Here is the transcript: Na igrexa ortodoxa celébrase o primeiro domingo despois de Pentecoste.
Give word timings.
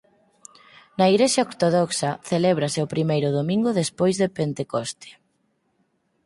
Na 0.97 1.05
igrexa 1.13 1.45
ortodoxa 1.49 2.11
celébrase 2.29 2.79
o 2.85 2.91
primeiro 2.93 3.29
domingo 3.37 3.77
despois 3.81 4.15
de 4.21 4.27
Pentecoste. 4.37 5.09